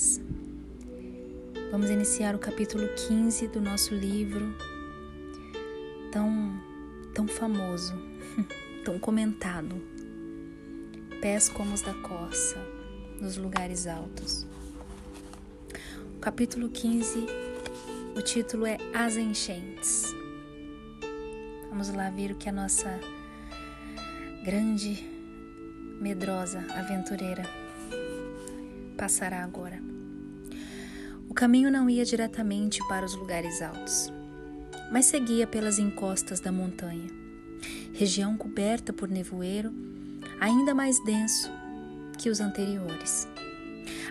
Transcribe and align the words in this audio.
paz. 0.00 0.20
Vamos 1.70 1.90
iniciar 1.90 2.34
o 2.34 2.38
capítulo 2.38 2.88
15 3.08 3.48
do 3.48 3.60
nosso 3.60 3.94
livro, 3.94 4.54
tão, 6.10 6.58
tão 7.14 7.28
famoso, 7.28 7.94
tão 8.84 8.98
comentado. 8.98 9.76
Pés 11.20 11.48
como 11.48 11.74
os 11.74 11.82
da 11.82 11.92
coça, 11.94 12.56
nos 13.20 13.36
lugares 13.36 13.86
altos. 13.86 14.46
O 16.16 16.18
capítulo 16.18 16.70
15, 16.70 17.26
o 18.16 18.22
título 18.22 18.66
é 18.66 18.78
As 18.94 19.16
Enchentes. 19.16 20.14
Vamos 21.68 21.90
lá 21.90 22.10
ver 22.10 22.32
o 22.32 22.34
que 22.34 22.48
a 22.48 22.52
nossa 22.52 22.98
grande, 24.44 25.06
medrosa 26.00 26.64
aventureira 26.74 27.42
passará 28.96 29.42
agora. 29.44 29.89
O 31.30 31.34
caminho 31.34 31.70
não 31.70 31.88
ia 31.88 32.04
diretamente 32.04 32.80
para 32.88 33.06
os 33.06 33.14
lugares 33.14 33.62
altos, 33.62 34.12
mas 34.90 35.06
seguia 35.06 35.46
pelas 35.46 35.78
encostas 35.78 36.40
da 36.40 36.50
montanha, 36.50 37.06
região 37.94 38.36
coberta 38.36 38.92
por 38.92 39.08
nevoeiro 39.08 39.72
ainda 40.40 40.74
mais 40.74 40.98
denso 41.04 41.48
que 42.18 42.28
os 42.28 42.40
anteriores. 42.40 43.28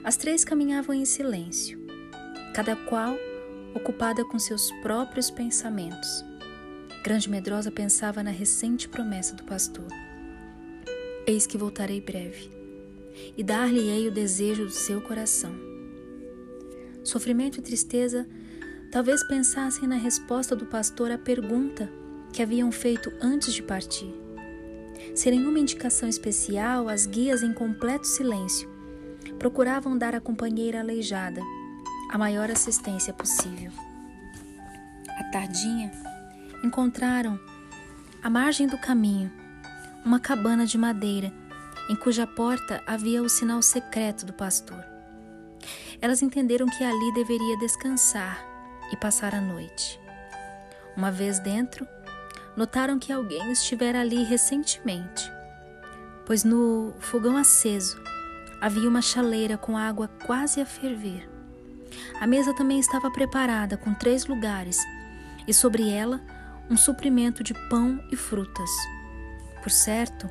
As 0.02 0.16
três 0.16 0.46
caminhavam 0.46 0.96
em 0.96 1.04
silêncio, 1.04 1.78
cada 2.56 2.78
qual 2.78 3.18
ocupada 3.76 4.24
com 4.24 4.40
seus 4.40 4.72
próprios 4.82 5.30
pensamentos. 5.30 6.24
Grande 7.04 7.30
Medrosa 7.30 7.70
pensava 7.70 8.24
na 8.24 8.32
recente 8.32 8.88
promessa 8.88 9.36
do 9.36 9.44
pastor. 9.44 9.88
Eis 11.28 11.46
que 11.46 11.58
voltarei 11.58 12.00
breve 12.00 12.50
e 13.36 13.44
dar-lhe-ei 13.44 14.08
o 14.08 14.12
desejo 14.12 14.64
do 14.64 14.72
seu 14.72 15.02
coração. 15.02 15.69
Sofrimento 17.10 17.58
e 17.58 17.64
tristeza 17.64 18.28
talvez 18.92 19.24
pensassem 19.24 19.88
na 19.88 19.96
resposta 19.96 20.56
do 20.56 20.68
pastor 20.68 21.10
à 21.10 21.18
pergunta 21.18 21.90
que 22.32 22.40
haviam 22.40 22.72
feito 22.72 23.12
antes 23.20 23.52
de 23.52 23.64
partir. 23.64 24.14
Sem 25.16 25.32
nenhuma 25.32 25.58
indicação 25.58 26.08
especial, 26.08 26.88
as 26.88 27.08
guias 27.08 27.42
em 27.42 27.52
completo 27.52 28.06
silêncio 28.06 28.70
procuravam 29.40 29.98
dar 29.98 30.14
à 30.14 30.22
companheira 30.22 30.82
aleijada 30.82 31.42
a 32.12 32.18
maior 32.20 32.52
assistência 32.52 33.12
possível. 33.12 33.72
À 35.08 35.24
tardinha, 35.32 35.92
encontraram, 36.64 37.40
à 38.22 38.30
margem 38.30 38.68
do 38.68 38.78
caminho, 38.78 39.32
uma 40.06 40.20
cabana 40.20 40.64
de 40.64 40.78
madeira 40.78 41.34
em 41.90 41.96
cuja 41.96 42.28
porta 42.28 42.84
havia 42.86 43.24
o 43.24 43.28
sinal 43.28 43.64
secreto 43.64 44.28
do 44.28 44.34
pastor. 44.34 44.99
Elas 46.02 46.22
entenderam 46.22 46.66
que 46.68 46.84
ali 46.84 47.14
deveria 47.14 47.58
descansar 47.58 48.46
e 48.92 48.96
passar 48.96 49.36
a 49.36 49.42
noite. 49.42 50.00
Uma 50.96 51.12
vez 51.12 51.40
dentro, 51.40 51.86
notaram 52.56 52.98
que 52.98 53.12
alguém 53.12 53.52
estivera 53.52 54.00
ali 54.00 54.24
recentemente, 54.24 55.30
pois 56.26 56.44
no 56.44 56.94
fogão 57.00 57.36
aceso 57.36 58.02
havia 58.62 58.88
uma 58.88 59.02
chaleira 59.02 59.58
com 59.58 59.78
água 59.78 60.10
quase 60.26 60.62
a 60.62 60.66
ferver. 60.66 61.30
A 62.20 62.28
mesa 62.28 62.54
também 62.54 62.80
estava 62.80 63.12
preparada 63.12 63.78
com 63.78 63.94
três 63.94 64.26
lugares 64.26 64.78
e 65.48 65.54
sobre 65.54 65.90
ela 65.90 66.22
um 66.70 66.78
suprimento 66.78 67.44
de 67.44 67.54
pão 67.70 68.02
e 68.12 68.16
frutas. 68.16 68.70
Por 69.62 69.72
certo, 69.72 70.30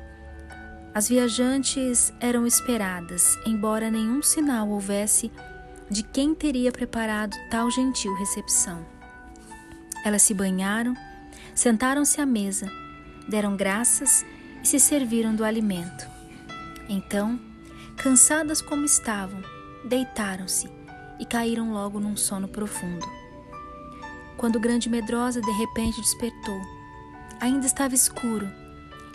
as 0.93 1.07
viajantes 1.09 2.11
eram 2.19 2.47
esperadas, 2.47 3.37
embora 3.45 3.91
nenhum 3.91 4.21
sinal 4.23 4.69
houvesse 4.69 5.31
de 5.89 6.03
quem 6.03 6.35
teria 6.35 6.71
preparado 6.71 7.35
tal 7.49 7.71
gentil 7.71 8.13
recepção. 8.13 8.85
Elas 10.05 10.21
se 10.21 10.33
banharam, 10.33 10.95
sentaram-se 11.55 12.21
à 12.21 12.25
mesa, 12.25 12.71
deram 13.27 13.57
graças 13.57 14.25
e 14.63 14.67
se 14.67 14.79
serviram 14.79 15.35
do 15.35 15.43
alimento. 15.43 16.07
Então, 16.87 17.39
cansadas 17.97 18.61
como 18.61 18.85
estavam, 18.85 19.41
deitaram-se 19.83 20.69
e 21.19 21.25
caíram 21.25 21.73
logo 21.73 21.99
num 21.99 22.15
sono 22.15 22.47
profundo. 22.47 23.05
Quando 24.37 24.59
Grande 24.59 24.89
Medrosa 24.89 25.41
de 25.41 25.51
repente 25.51 25.99
despertou, 25.99 26.61
ainda 27.39 27.65
estava 27.65 27.95
escuro 27.95 28.47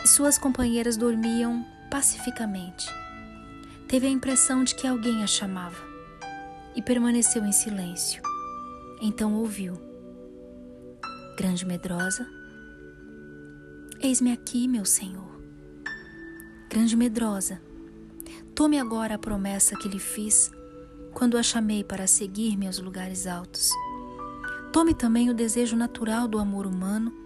e 0.05 0.09
suas 0.09 0.37
companheiras 0.37 0.97
dormiam 0.97 1.65
pacificamente. 1.91 2.87
Teve 3.89 4.07
a 4.07 4.11
impressão 4.11 4.65
de 4.65 4.75
que 4.75 4.87
alguém 4.87 5.23
a 5.23 5.27
chamava 5.27 5.94
e 6.75 6.83
permaneceu 6.83 7.45
em 7.45 7.53
silêncio. 7.53 8.23
Então 9.01 9.35
ouviu: 9.35 9.75
Grande 11.37 11.67
medrosa, 11.67 12.27
eis-me 14.01 14.33
aqui, 14.33 14.67
meu 14.69 14.85
senhor. 14.85 15.35
Grande 16.69 16.97
medrosa, 16.97 17.61
tome 18.55 18.79
agora 18.79 19.15
a 19.15 19.19
promessa 19.19 19.77
que 19.77 19.89
lhe 19.89 19.99
fiz 19.99 20.51
quando 21.13 21.39
a 21.39 21.43
chamei 21.43 21.85
para 21.85 22.07
seguir-me 22.07 22.67
aos 22.67 22.79
lugares 22.79 23.27
altos. 23.27 23.71
Tome 24.73 24.93
também 24.95 25.31
o 25.31 25.35
desejo 25.35 25.77
natural 25.77 26.27
do 26.27 26.39
amor 26.39 26.67
humano 26.67 27.25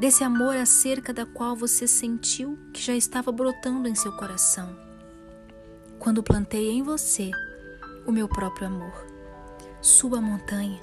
desse 0.00 0.24
amor 0.24 0.56
acerca 0.56 1.12
da 1.12 1.24
qual 1.24 1.54
você 1.54 1.86
sentiu 1.86 2.58
que 2.72 2.82
já 2.82 2.94
estava 2.94 3.30
brotando 3.30 3.88
em 3.88 3.94
seu 3.94 4.10
coração. 4.12 4.76
Quando 5.98 6.22
plantei 6.24 6.70
em 6.70 6.82
você 6.82 7.30
o 8.06 8.12
meu 8.12 8.28
próprio 8.28 8.66
amor. 8.66 9.06
Suba 9.80 10.18
a 10.18 10.20
montanha, 10.20 10.80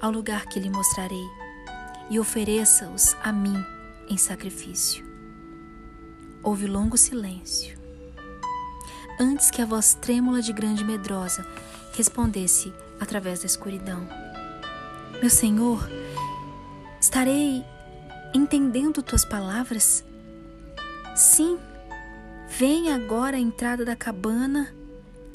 ao 0.00 0.10
lugar 0.10 0.46
que 0.46 0.60
lhe 0.60 0.70
mostrarei, 0.70 1.26
e 2.10 2.18
ofereça-os 2.18 3.14
a 3.22 3.32
mim 3.32 3.64
em 4.08 4.16
sacrifício. 4.16 5.04
Houve 6.42 6.66
longo 6.66 6.96
silêncio. 6.96 7.78
Antes 9.20 9.50
que 9.50 9.60
a 9.60 9.66
voz 9.66 9.94
trêmula 9.94 10.40
de 10.40 10.52
grande 10.52 10.84
medrosa 10.84 11.44
respondesse 11.92 12.72
através 13.00 13.40
da 13.40 13.46
escuridão: 13.46 14.06
Meu 15.20 15.28
senhor, 15.28 15.88
estarei 17.00 17.64
entendendo 18.32 19.02
tuas 19.02 19.24
palavras? 19.24 20.04
Sim, 21.16 21.58
vem 22.48 22.92
agora 22.92 23.36
à 23.36 23.40
entrada 23.40 23.84
da 23.84 23.96
cabana 23.96 24.72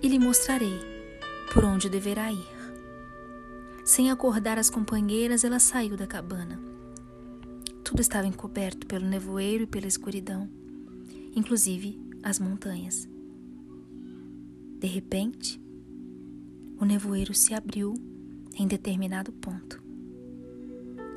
e 0.02 0.08
lhe 0.08 0.18
mostrarei 0.18 0.93
por 1.54 1.64
onde 1.64 1.88
deverá 1.88 2.32
ir. 2.32 2.64
Sem 3.86 4.10
acordar 4.10 4.58
as 4.58 4.72
companheiras, 4.72 5.44
ela 5.44 5.60
saiu 5.60 5.96
da 5.96 6.08
cabana. 6.08 6.60
Tudo 7.84 8.02
estava 8.02 8.26
encoberto 8.26 8.88
pelo 8.88 9.06
nevoeiro 9.06 9.64
e 9.64 9.68
pela 9.68 9.86
escuridão, 9.86 10.50
inclusive 11.36 12.02
as 12.24 12.40
montanhas. 12.40 13.08
De 14.80 14.88
repente, 14.88 15.62
o 16.80 16.86
nevoeiro 16.86 17.34
se 17.36 17.54
abriu 17.54 17.94
em 18.56 18.66
determinado 18.66 19.32
ponto, 19.32 19.82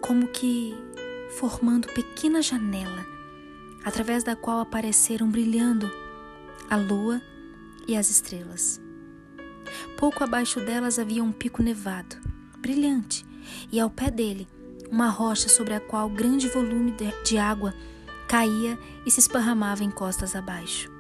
como 0.03 0.28
que 0.28 0.74
formando 1.38 1.88
pequena 1.88 2.42
janela, 2.42 3.06
através 3.84 4.22
da 4.22 4.36
qual 4.36 4.60
apareceram 4.60 5.30
brilhando 5.30 5.91
a 6.68 6.76
lua 6.76 7.22
e 7.88 7.97
as 7.97 8.10
estrelas. 8.10 8.85
Pouco 9.97 10.22
abaixo 10.25 10.60
delas 10.60 10.99
havia 10.99 11.22
um 11.22 11.32
pico 11.32 11.62
nevado, 11.62 12.16
brilhante, 12.59 13.25
e 13.71 13.81
ao 13.81 13.91
pé 13.91 14.10
dele, 14.10 14.49
uma 14.91 15.09
rocha 15.09 15.49
sobre 15.49 15.75
a 15.75 15.81
qual 15.81 16.09
grande 16.09 16.48
volume 16.48 16.95
de 17.24 17.39
água 17.39 17.74
caía 18.28 18.78
e 19.04 19.10
se 19.10 19.21
esparramava 19.21 19.84
em 19.84 19.91
costas 19.91 20.34
abaixo. 20.34 20.91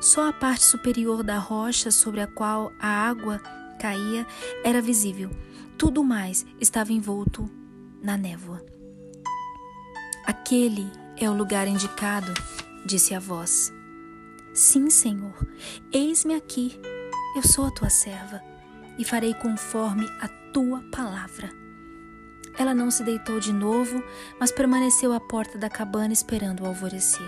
Só 0.00 0.28
a 0.28 0.32
parte 0.32 0.64
superior 0.64 1.22
da 1.22 1.38
rocha 1.38 1.90
sobre 1.90 2.20
a 2.20 2.26
qual 2.26 2.72
a 2.78 2.88
água 2.88 3.38
caía 3.80 4.26
era 4.64 4.80
visível. 4.80 5.30
Tudo 5.76 6.04
mais 6.04 6.46
estava 6.60 6.92
envolto 6.92 7.50
na 8.02 8.16
névoa. 8.16 8.64
Aquele 10.24 10.88
é 11.16 11.28
o 11.28 11.34
lugar 11.34 11.66
indicado, 11.66 12.32
disse 12.86 13.14
a 13.14 13.18
voz. 13.18 13.72
Sim, 14.54 14.90
Senhor, 14.90 15.34
eis-me 15.92 16.34
aqui. 16.34 16.78
Eu 17.34 17.42
sou 17.42 17.64
a 17.64 17.70
tua 17.70 17.88
serva 17.88 18.42
e 18.98 19.04
farei 19.06 19.32
conforme 19.32 20.06
a 20.20 20.28
tua 20.52 20.82
palavra. 20.92 21.50
Ela 22.58 22.74
não 22.74 22.90
se 22.90 23.02
deitou 23.02 23.40
de 23.40 23.54
novo, 23.54 24.04
mas 24.38 24.52
permaneceu 24.52 25.14
à 25.14 25.18
porta 25.18 25.56
da 25.56 25.70
cabana 25.70 26.12
esperando 26.12 26.62
o 26.62 26.66
alvorecer. 26.66 27.26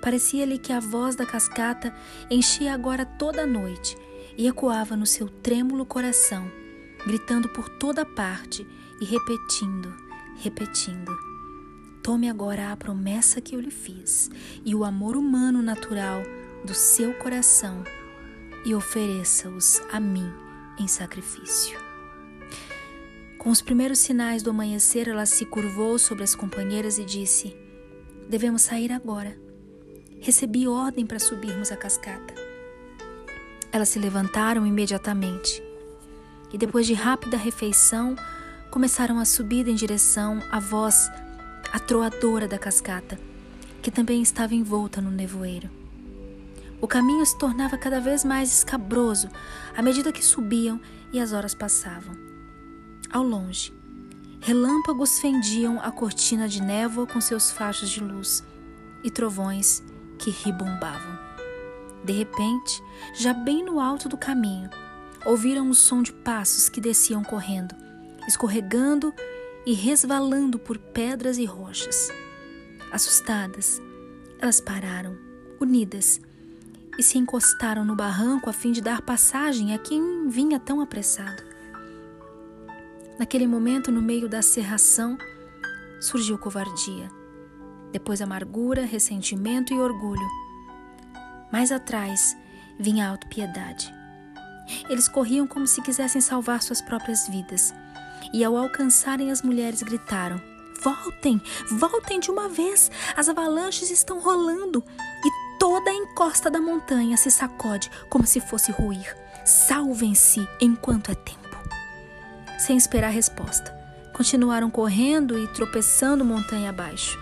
Parecia-lhe 0.00 0.58
que 0.58 0.72
a 0.72 0.80
voz 0.80 1.14
da 1.14 1.26
cascata 1.26 1.94
enchia 2.30 2.72
agora 2.72 3.04
toda 3.04 3.42
a 3.42 3.46
noite 3.46 3.98
e 4.34 4.48
ecoava 4.48 4.96
no 4.96 5.04
seu 5.04 5.28
trêmulo 5.28 5.84
coração, 5.84 6.50
gritando 7.06 7.50
por 7.50 7.68
toda 7.68 8.06
parte 8.06 8.66
e 8.98 9.04
repetindo, 9.04 9.94
repetindo. 10.36 11.14
Tome 12.02 12.30
agora 12.30 12.72
a 12.72 12.76
promessa 12.78 13.42
que 13.42 13.54
eu 13.54 13.60
lhe 13.60 13.70
fiz 13.70 14.30
e 14.64 14.74
o 14.74 14.84
amor 14.84 15.18
humano 15.18 15.60
natural 15.60 16.22
do 16.64 16.72
seu 16.72 17.12
coração 17.14 17.84
e 18.64 18.74
ofereça-os 18.74 19.80
a 19.90 19.98
mim 19.98 20.30
em 20.78 20.86
sacrifício. 20.86 21.78
Com 23.38 23.50
os 23.50 23.60
primeiros 23.60 23.98
sinais 23.98 24.42
do 24.42 24.50
amanhecer, 24.50 25.08
ela 25.08 25.26
se 25.26 25.44
curvou 25.44 25.98
sobre 25.98 26.22
as 26.22 26.34
companheiras 26.34 26.98
e 26.98 27.04
disse: 27.04 27.56
Devemos 28.28 28.62
sair 28.62 28.92
agora. 28.92 29.36
Recebi 30.20 30.68
ordem 30.68 31.04
para 31.04 31.18
subirmos 31.18 31.72
a 31.72 31.76
cascata. 31.76 32.34
Elas 33.72 33.88
se 33.88 33.98
levantaram 33.98 34.64
imediatamente 34.64 35.60
e, 36.52 36.58
depois 36.58 36.86
de 36.86 36.94
rápida 36.94 37.36
refeição, 37.36 38.14
começaram 38.70 39.18
a 39.18 39.24
subir 39.24 39.66
em 39.66 39.74
direção 39.74 40.40
à 40.50 40.60
voz 40.60 41.10
atroadora 41.72 42.46
da 42.46 42.58
cascata, 42.58 43.18
que 43.82 43.90
também 43.90 44.22
estava 44.22 44.54
envolta 44.54 45.00
no 45.00 45.10
nevoeiro. 45.10 45.81
O 46.82 46.88
caminho 46.88 47.24
se 47.24 47.38
tornava 47.38 47.78
cada 47.78 48.00
vez 48.00 48.24
mais 48.24 48.52
escabroso 48.52 49.28
à 49.76 49.80
medida 49.80 50.10
que 50.10 50.22
subiam 50.22 50.80
e 51.12 51.20
as 51.20 51.32
horas 51.32 51.54
passavam. 51.54 52.16
Ao 53.08 53.22
longe, 53.22 53.72
relâmpagos 54.40 55.20
fendiam 55.20 55.80
a 55.80 55.92
cortina 55.92 56.48
de 56.48 56.60
névoa 56.60 57.06
com 57.06 57.20
seus 57.20 57.52
fachos 57.52 57.88
de 57.88 58.00
luz 58.00 58.42
e 59.04 59.12
trovões 59.12 59.80
que 60.18 60.30
ribombavam. 60.30 61.16
De 62.02 62.12
repente, 62.12 62.82
já 63.14 63.32
bem 63.32 63.64
no 63.64 63.78
alto 63.78 64.08
do 64.08 64.18
caminho, 64.18 64.68
ouviram 65.24 65.70
o 65.70 65.74
som 65.76 66.02
de 66.02 66.12
passos 66.12 66.68
que 66.68 66.80
desciam 66.80 67.22
correndo, 67.22 67.76
escorregando 68.26 69.14
e 69.64 69.72
resvalando 69.72 70.58
por 70.58 70.78
pedras 70.78 71.38
e 71.38 71.44
rochas. 71.44 72.10
Assustadas, 72.90 73.80
elas 74.40 74.60
pararam, 74.60 75.16
unidas, 75.60 76.20
e 76.98 77.02
se 77.02 77.18
encostaram 77.18 77.84
no 77.84 77.96
barranco 77.96 78.50
a 78.50 78.52
fim 78.52 78.72
de 78.72 78.80
dar 78.80 79.02
passagem 79.02 79.74
a 79.74 79.78
quem 79.78 80.28
vinha 80.28 80.60
tão 80.60 80.80
apressado. 80.80 81.42
Naquele 83.18 83.46
momento, 83.46 83.90
no 83.90 84.02
meio 84.02 84.28
da 84.28 84.42
serração, 84.42 85.16
surgiu 86.00 86.38
covardia, 86.38 87.08
depois 87.92 88.20
amargura, 88.20 88.84
ressentimento 88.84 89.72
e 89.72 89.78
orgulho. 89.78 90.26
Mais 91.52 91.70
atrás 91.70 92.36
vinha 92.78 93.06
a 93.06 93.10
autopiedade. 93.10 93.92
Eles 94.88 95.08
corriam 95.08 95.46
como 95.46 95.66
se 95.66 95.82
quisessem 95.82 96.20
salvar 96.20 96.62
suas 96.62 96.80
próprias 96.80 97.28
vidas, 97.28 97.74
e 98.32 98.42
ao 98.42 98.56
alcançarem 98.56 99.30
as 99.30 99.42
mulheres 99.42 99.82
gritaram: 99.82 100.40
Voltem, 100.82 101.40
voltem 101.70 102.18
de 102.18 102.30
uma 102.30 102.48
vez! 102.48 102.90
As 103.16 103.28
avalanches 103.28 103.90
estão 103.90 104.18
rolando 104.20 104.82
e 105.24 105.41
toda 105.62 105.92
a 105.92 105.94
encosta 105.94 106.50
da 106.50 106.60
montanha 106.60 107.16
se 107.16 107.30
sacode 107.30 107.88
como 108.10 108.26
se 108.26 108.40
fosse 108.40 108.72
ruir. 108.72 109.16
Salvem-se 109.44 110.44
enquanto 110.60 111.12
é 111.12 111.14
tempo. 111.14 111.56
Sem 112.58 112.76
esperar 112.76 113.10
resposta, 113.10 113.72
continuaram 114.12 114.68
correndo 114.68 115.38
e 115.38 115.46
tropeçando 115.46 116.24
montanha 116.24 116.70
abaixo. 116.70 117.16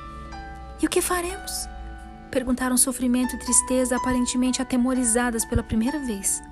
E 0.80 0.86
o 0.86 0.88
que 0.88 1.02
faremos? 1.02 1.68
Perguntaram 2.30 2.78
sofrimento 2.78 3.36
e 3.36 3.38
tristeza, 3.38 3.96
aparentemente 3.96 4.62
atemorizadas 4.62 5.44
pela 5.44 5.62
primeira 5.62 5.98
vez. 5.98 6.42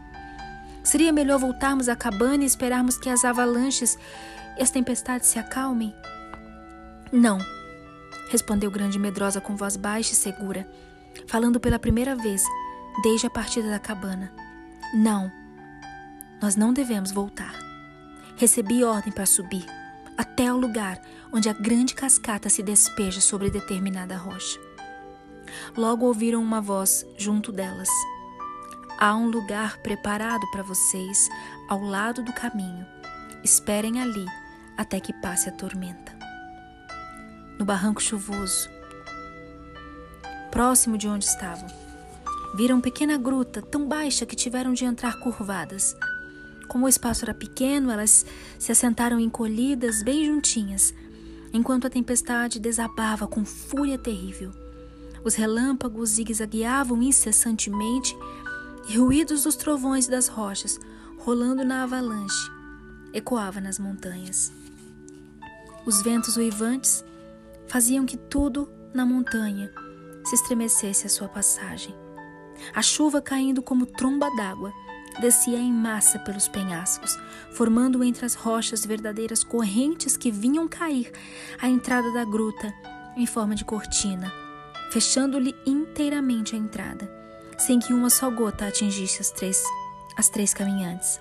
Seria 0.84 1.11
melhor 1.11 1.38
voltarmos 1.38 1.88
à 1.88 1.96
cabana 1.96 2.43
e 2.43 2.46
esperarmos 2.46 2.99
que 2.99 3.08
as 3.08 3.25
avalanches 3.25 3.99
e 4.58 4.62
as 4.62 4.70
tempestades 4.70 5.29
se 5.29 5.38
acalmem? 5.38 5.94
Não, 7.11 7.38
respondeu 8.31 8.70
Grande 8.70 8.99
Medrosa 8.99 9.41
com 9.41 9.56
voz 9.56 9.75
baixa 9.75 10.12
e 10.12 10.17
segura, 10.17 10.69
falando 11.26 11.60
pela 11.60 11.78
primeira 11.78 12.14
vez 12.14 12.43
desde 13.02 13.26
a 13.26 13.31
partida 13.31 13.70
da 13.70 13.78
cabana. 13.78 14.32
Não, 14.94 15.31
nós 16.40 16.56
não 16.56 16.72
devemos 16.72 17.12
voltar. 17.12 17.55
Recebi 18.37 18.84
ordem 18.84 19.12
para 19.12 19.26
subir 19.26 19.66
até 20.16 20.52
o 20.52 20.56
lugar 20.56 21.00
onde 21.32 21.49
a 21.49 21.52
grande 21.52 21.94
cascata 21.94 22.49
se 22.49 22.62
despeja 22.62 23.20
sobre 23.20 23.50
determinada 23.50 24.16
rocha. 24.16 24.58
Logo 25.76 26.06
ouviram 26.06 26.43
uma 26.43 26.60
voz 26.60 27.06
junto 27.16 27.52
delas. 27.52 27.88
Há 28.99 29.14
um 29.14 29.31
lugar 29.31 29.78
preparado 29.78 30.44
para 30.50 30.62
vocês 30.62 31.28
ao 31.69 31.81
lado 31.81 32.22
do 32.22 32.32
caminho. 32.32 32.84
Esperem 33.44 34.00
ali 34.00 34.26
até 34.76 34.99
que 34.99 35.12
passe 35.12 35.49
a 35.49 35.52
tormenta. 35.52 36.16
No 37.58 37.64
barranco 37.64 38.02
chuvoso, 38.02 38.69
próximo 40.58 40.99
de 40.99 41.06
onde 41.06 41.25
estavam, 41.25 41.69
viram 42.52 42.81
pequena 42.81 43.16
gruta 43.16 43.62
tão 43.62 43.87
baixa 43.87 44.26
que 44.26 44.34
tiveram 44.34 44.72
de 44.72 44.84
entrar 44.84 45.20
curvadas. 45.20 45.96
Como 46.66 46.84
o 46.84 46.88
espaço 46.88 47.25
era 47.25 47.32
pequeno, 47.32 47.93
elas 47.93 48.26
se 48.58 48.72
assentaram 48.72 49.20
encolhidas, 49.20 50.02
bem 50.02 50.26
juntinhas, 50.26 50.93
enquanto 51.52 51.87
a 51.87 51.90
tempestade 51.90 52.58
desabava 52.58 53.28
com 53.28 53.44
fúria 53.44 53.96
terrível. 53.96 54.50
Os 55.25 55.37
relâmpagos 55.37 56.10
zigue-zagueavam 56.10 57.00
incessantemente 57.05 58.19
e 58.88 58.99
ruídos 58.99 59.44
dos 59.44 59.55
trovões 59.55 60.08
e 60.08 60.10
das 60.10 60.26
rochas, 60.26 60.76
rolando 61.19 61.64
na 61.64 61.84
avalanche, 61.84 62.50
ecoava 63.12 63.60
nas 63.60 63.78
montanhas. 63.78 64.50
Os 65.87 66.02
ventos 66.02 66.37
uivantes 66.37 67.05
faziam 67.69 68.05
que 68.05 68.16
tudo 68.16 68.69
na 68.93 69.06
montanha 69.06 69.70
se 70.25 70.35
estremecesse 70.35 71.06
à 71.06 71.09
sua 71.09 71.29
passagem. 71.29 71.94
A 72.75 72.82
chuva 72.82 73.20
caindo 73.23 73.62
como 73.62 73.87
tromba 73.87 74.29
d'água 74.37 74.73
descia 75.20 75.59
em 75.59 75.73
massa 75.73 76.19
pelos 76.19 76.49
penhascos, 76.49 77.19
formando 77.53 78.05
entre 78.05 78.25
as 78.25 78.35
rochas 78.35 78.85
verdadeiras 78.85 79.43
correntes 79.43 80.17
que 80.17 80.31
vinham 80.31 80.69
cair 80.69 81.11
à 81.61 81.69
entrada 81.69 82.12
da 82.12 82.25
gruta 82.25 82.73
em 83.17 83.26
forma 83.26 83.55
de 83.55 83.65
cortina, 83.65 84.32
fechando-lhe 84.91 85.55
inteiramente 85.67 86.55
a 86.55 86.59
entrada, 86.59 87.11
sem 87.59 87.79
que 87.79 87.93
uma 87.93 88.11
só 88.11 88.31
gota 88.31 88.67
atingisse 88.67 89.20
as 89.20 89.31
três, 89.31 89.62
as 90.17 90.29
três 90.29 90.55
caminhantes. 90.55 91.20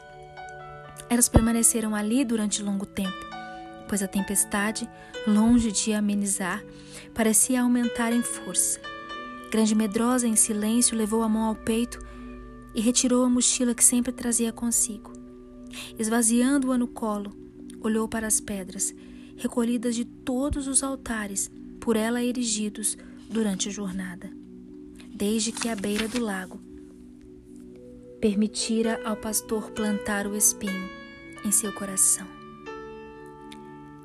Elas 1.09 1.29
permaneceram 1.29 1.95
ali 1.95 2.23
durante 2.23 2.61
longo 2.61 2.85
tempo, 2.85 3.25
pois 3.87 4.03
a 4.03 4.07
tempestade, 4.07 4.89
longe 5.25 5.71
de 5.71 5.93
amenizar, 5.93 6.63
parecia 7.13 7.61
aumentar 7.61 8.11
em 8.11 8.21
força. 8.21 8.79
Grande 9.51 9.73
medrosa, 9.73 10.27
em 10.27 10.35
silêncio, 10.35 10.97
levou 10.97 11.23
a 11.23 11.29
mão 11.29 11.43
ao 11.43 11.55
peito 11.55 11.99
e 12.75 12.81
retirou 12.81 13.23
a 13.23 13.29
mochila 13.29 13.73
que 13.73 13.83
sempre 13.83 14.11
trazia 14.11 14.51
consigo. 14.51 15.11
Esvaziando-a 15.97 16.77
no 16.77 16.87
colo, 16.87 17.35
olhou 17.81 18.07
para 18.07 18.27
as 18.27 18.39
pedras, 18.39 18.93
recolhidas 19.35 19.95
de 19.95 20.05
todos 20.05 20.67
os 20.67 20.83
altares 20.83 21.49
por 21.79 21.95
ela 21.95 22.23
erigidos 22.23 22.97
durante 23.29 23.69
a 23.69 23.71
jornada, 23.71 24.29
desde 25.13 25.51
que 25.51 25.69
à 25.69 25.75
beira 25.75 26.07
do 26.07 26.19
lago 26.19 26.59
permitira 28.19 28.99
ao 29.05 29.15
pastor 29.15 29.71
plantar 29.71 30.25
o 30.27 30.35
espinho 30.35 30.89
em 31.45 31.51
seu 31.51 31.71
coração. 31.71 32.36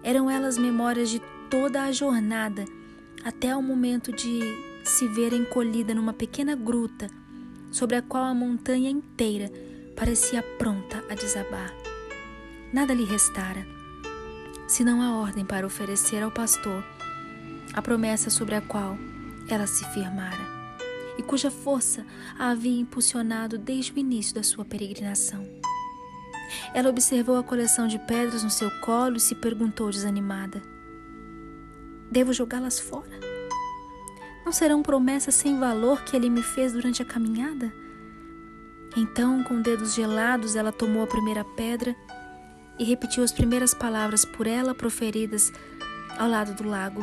Eram 0.02 0.30
elas 0.30 0.58
memórias 0.58 1.10
de 1.10 1.20
toda 1.48 1.84
a 1.84 1.92
jornada 1.92 2.64
até 3.24 3.54
o 3.54 3.62
momento 3.62 4.12
de 4.12 4.40
se 4.84 5.06
ver 5.06 5.32
encolhida 5.32 5.94
numa 5.94 6.12
pequena 6.12 6.56
gruta 6.56 7.08
sobre 7.70 7.96
a 7.96 8.02
qual 8.02 8.24
a 8.24 8.34
montanha 8.34 8.90
inteira 8.90 9.50
parecia 9.96 10.42
pronta 10.42 11.04
a 11.08 11.14
desabar. 11.14 11.72
Nada 12.72 12.92
lhe 12.94 13.04
restara, 13.04 13.66
senão 14.66 15.02
a 15.02 15.20
ordem 15.20 15.44
para 15.44 15.66
oferecer 15.66 16.22
ao 16.22 16.30
pastor 16.30 16.84
a 17.72 17.80
promessa 17.80 18.30
sobre 18.30 18.54
a 18.54 18.60
qual 18.60 18.96
ela 19.48 19.66
se 19.66 19.84
firmara 19.92 20.62
e 21.18 21.22
cuja 21.22 21.50
força 21.50 22.04
a 22.38 22.50
havia 22.50 22.80
impulsionado 22.80 23.58
desde 23.58 23.92
o 23.92 23.98
início 23.98 24.34
da 24.34 24.42
sua 24.42 24.64
peregrinação. 24.64 25.46
Ela 26.74 26.90
observou 26.90 27.36
a 27.36 27.42
coleção 27.42 27.86
de 27.86 27.98
pedras 27.98 28.42
no 28.42 28.50
seu 28.50 28.70
colo 28.80 29.16
e 29.16 29.20
se 29.20 29.34
perguntou 29.34 29.90
desanimada: 29.90 30.62
Devo 32.10 32.32
jogá-las 32.32 32.78
fora? 32.78 33.20
Não 34.44 34.52
serão 34.52 34.82
promessas 34.82 35.34
sem 35.34 35.58
valor 35.58 36.02
que 36.02 36.16
ele 36.16 36.28
me 36.28 36.42
fez 36.42 36.72
durante 36.72 37.00
a 37.00 37.06
caminhada? 37.06 37.72
Então, 38.96 39.42
com 39.42 39.62
dedos 39.62 39.94
gelados, 39.94 40.54
ela 40.54 40.70
tomou 40.70 41.02
a 41.02 41.06
primeira 41.06 41.44
pedra 41.44 41.96
e 42.78 42.84
repetiu 42.84 43.22
as 43.22 43.32
primeiras 43.32 43.72
palavras 43.72 44.24
por 44.24 44.46
ela 44.46 44.74
proferidas 44.74 45.52
ao 46.18 46.28
lado 46.28 46.54
do 46.54 46.68
lago. 46.68 47.02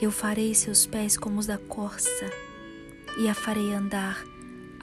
Eu 0.00 0.10
farei 0.10 0.54
seus 0.54 0.84
pés 0.84 1.16
como 1.16 1.38
os 1.38 1.46
da 1.46 1.58
corça 1.58 2.30
e 3.18 3.28
a 3.28 3.34
farei 3.34 3.72
andar 3.72 4.24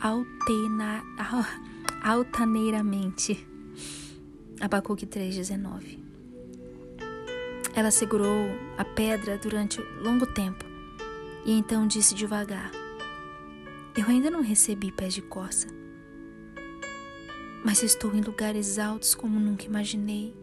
altena, 0.01 1.03
altaneiramente. 2.03 3.47
Abacuque 4.59 5.05
3,19 5.05 5.99
Ela 7.73 7.91
segurou 7.91 8.47
a 8.77 8.83
pedra 8.83 9.37
durante 9.37 9.81
longo 10.01 10.25
tempo 10.25 10.65
e 11.45 11.51
então 11.51 11.87
disse 11.87 12.13
devagar: 12.13 12.71
Eu 13.97 14.05
ainda 14.07 14.29
não 14.29 14.41
recebi 14.41 14.91
pés 14.91 15.13
de 15.13 15.21
corça. 15.21 15.67
mas 17.63 17.83
estou 17.83 18.15
em 18.15 18.21
lugares 18.21 18.79
altos 18.79 19.13
como 19.13 19.39
nunca 19.39 19.65
imaginei 19.65 20.33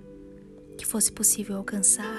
que 0.76 0.86
fosse 0.86 1.10
possível 1.10 1.56
alcançar. 1.56 2.18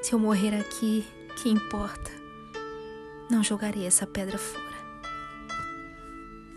Se 0.00 0.12
eu 0.12 0.18
morrer 0.18 0.54
aqui, 0.54 1.04
que 1.36 1.48
importa? 1.48 2.10
Não 3.28 3.42
jogarei 3.42 3.84
essa 3.84 4.06
pedra 4.06 4.38
fora. 4.38 4.65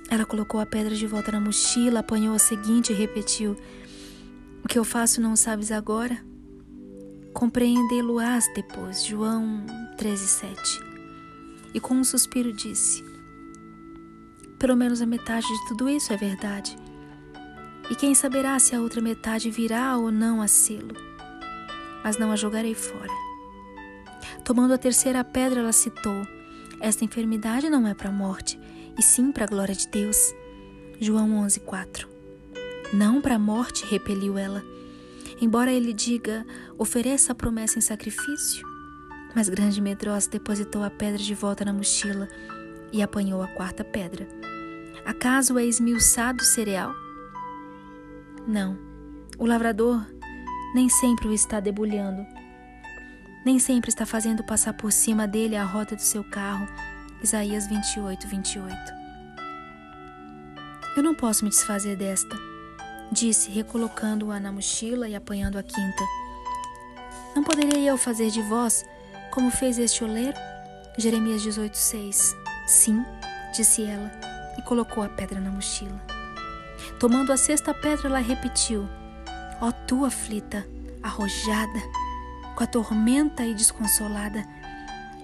Ela 0.10 0.26
colocou 0.26 0.60
a 0.60 0.66
pedra 0.66 0.96
de 0.96 1.06
volta 1.06 1.32
na 1.32 1.40
mochila, 1.40 2.00
apanhou 2.00 2.34
a 2.34 2.40
seguinte 2.40 2.92
e 2.92 2.96
repetiu: 2.96 3.56
O 4.64 4.68
que 4.68 4.80
eu 4.80 4.84
faço 4.84 5.22
não 5.22 5.36
sabes 5.36 5.72
agora? 5.72 6.18
Compreendê-lo-ás 7.32 8.52
depois. 8.56 9.06
João 9.06 9.66
13:7. 9.98 10.82
E 11.76 11.80
com 11.80 11.94
um 11.94 12.04
suspiro 12.04 12.52
disse: 12.52 13.04
Pelo 14.58 14.76
menos 14.76 15.00
a 15.00 15.06
metade 15.06 15.46
de 15.46 15.68
tudo 15.68 15.88
isso 15.88 16.12
é 16.12 16.18
verdade. 16.18 16.76
E 17.88 17.96
quem 17.96 18.16
saberá 18.16 18.58
se 18.58 18.76
a 18.76 18.82
outra 18.82 19.02
metade 19.02 19.52
virá 19.52 19.96
ou 19.96 20.12
não 20.12 20.42
a 20.42 20.48
sê-lo? 20.48 20.96
Mas 22.04 22.18
não 22.18 22.32
a 22.32 22.36
jogarei 22.36 22.74
fora. 22.74 23.14
Tomando 24.44 24.74
a 24.74 24.78
terceira 24.80 25.24
pedra, 25.24 25.60
ela 25.60 25.72
citou: 25.72 26.26
Esta 26.80 27.06
enfermidade 27.06 27.70
não 27.70 27.88
é 27.88 27.94
para 27.94 28.10
a 28.10 28.12
morte, 28.12 28.60
e 29.00 29.02
sim 29.02 29.32
para 29.32 29.46
a 29.46 29.48
glória 29.48 29.74
de 29.74 29.88
Deus. 29.88 30.36
João 31.00 31.42
11:4. 31.46 32.06
Não 32.92 33.22
para 33.22 33.36
a 33.36 33.40
morte, 33.40 33.86
repeliu 33.86 34.38
ela. 34.38 34.62
Embora 35.40 35.72
ele 35.72 35.94
diga: 35.94 36.46
Ofereça 36.78 37.32
a 37.32 37.36
promessa 37.36 37.80
em 37.80 37.82
sacrifício. 37.82 38.68
Mas 39.34 39.48
grande 39.48 39.80
medrosa 39.80 40.30
depositou 40.30 40.84
a 40.84 40.90
pedra 40.90 41.18
de 41.18 41.34
volta 41.34 41.64
na 41.64 41.72
mochila 41.72 42.28
e 42.92 43.02
apanhou 43.02 43.42
a 43.42 43.48
quarta 43.48 43.86
pedra. 43.86 44.28
Acaso 45.06 45.58
é 45.58 45.66
esmiuçado 45.66 46.42
o 46.42 46.46
cereal? 46.46 46.94
Não, 48.46 48.78
o 49.38 49.46
lavrador 49.46 50.06
nem 50.76 50.90
sempre 50.90 51.28
o 51.28 51.34
está 51.34 51.62
debulhando. 51.62 52.26
Nem 53.46 53.60
sempre 53.60 53.90
está 53.90 54.06
fazendo 54.06 54.44
passar 54.44 54.74
por 54.74 54.92
cima 54.92 55.26
dele 55.26 55.56
a 55.56 55.64
rota 55.64 55.96
do 55.96 56.02
seu 56.02 56.24
carro. 56.24 56.68
Isaías 57.22 57.68
28, 57.68 58.28
28. 58.28 58.76
Eu 60.96 61.04
não 61.04 61.14
posso 61.14 61.44
me 61.44 61.50
desfazer 61.50 61.98
desta, 61.98 62.36
disse, 63.12 63.52
recolocando-a 63.52 64.40
na 64.40 64.52
mochila 64.52 65.08
e 65.08 65.16
apanhando 65.16 65.58
a 65.58 65.64
quinta. 65.64 66.04
Não 67.36 67.44
poderia 67.44 67.90
eu 67.90 67.98
fazer 67.98 68.30
de 68.32 68.42
vós 68.42 68.86
como 69.32 69.52
fez 69.52 69.78
este 69.78 70.04
oleiro? 70.04 70.38
Jeremias 70.98 71.42
18, 71.42 71.76
6. 71.76 72.36
Sim, 72.68 73.06
disse 73.54 73.84
ela, 73.84 74.12
e 74.58 74.62
colocou 74.62 75.04
a 75.04 75.10
pedra 75.10 75.42
na 75.42 75.52
mochila. 75.52 76.02
Tomando 77.00 77.34
a 77.34 77.38
sexta 77.38 77.74
pedra, 77.74 78.08
ela 78.08 78.20
repetiu: 78.20 78.88
Ó 79.62 79.68
oh, 79.68 79.74
tu 79.88 80.06
aflita, 80.06 80.66
arrojada, 81.04 81.80
com 82.56 82.64
a 82.64 82.68
tormenta 82.68 83.46
e 83.46 83.54
desconsolada, 83.54 84.46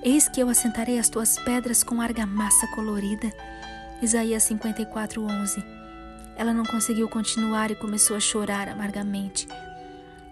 eis 0.06 0.30
que 0.30 0.40
eu 0.40 0.48
assentarei 0.50 1.00
as 1.00 1.10
tuas 1.10 1.40
pedras 1.40 1.84
com 1.84 2.00
argamassa 2.00 2.68
colorida. 2.68 3.34
Isaías 4.04 4.44
54, 4.44 5.20
11. 5.20 5.66
Ela 6.38 6.54
não 6.54 6.64
conseguiu 6.64 7.10
continuar 7.10 7.72
e 7.72 7.76
começou 7.76 8.16
a 8.16 8.20
chorar 8.20 8.70
amargamente. 8.70 9.48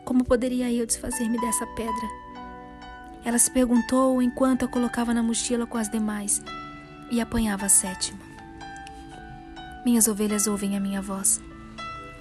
Como 0.06 0.24
poderia 0.24 0.72
eu 0.72 0.86
desfazer-me 0.86 1.42
dessa 1.42 1.66
pedra? 1.68 2.08
Ela 3.26 3.40
se 3.40 3.50
perguntou 3.50 4.22
enquanto 4.22 4.64
a 4.64 4.68
colocava 4.68 5.12
na 5.12 5.24
mochila 5.24 5.66
com 5.66 5.80
as 5.80 5.90
demais 5.90 6.40
e 7.10 7.20
apanhava 7.20 7.66
a 7.66 7.70
sétima. 7.70 8.20
Minhas 9.84 10.08
ovelhas 10.08 10.46
ouvem 10.46 10.78
a 10.78 10.80
minha 10.80 11.02
voz 11.02 11.42